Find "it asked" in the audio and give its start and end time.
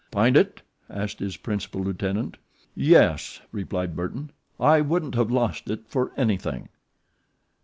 0.35-1.19